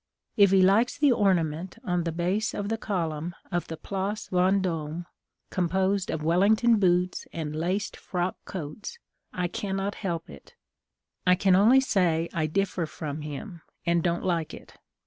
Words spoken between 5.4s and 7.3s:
composed of Wellington boots